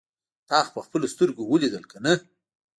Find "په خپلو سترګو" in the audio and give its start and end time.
0.75-1.41